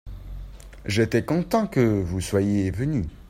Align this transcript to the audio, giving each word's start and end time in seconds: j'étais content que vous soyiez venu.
j'étais 0.87 1.23
content 1.23 1.67
que 1.67 1.79
vous 2.01 2.21
soyiez 2.21 2.71
venu. 2.71 3.03